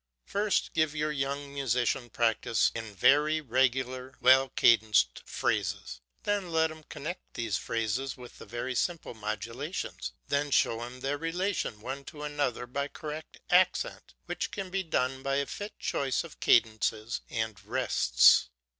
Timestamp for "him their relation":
10.83-11.81